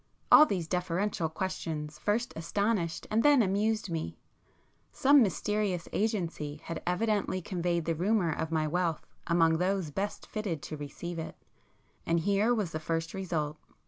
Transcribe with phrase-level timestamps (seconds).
[0.31, 7.85] All these deferential questions first astonished and then amused me,—some mysterious agency had evidently conveyed
[7.85, 11.35] the rumour of my wealth among those best fitted to receive it,
[12.03, 13.57] and here was the first result.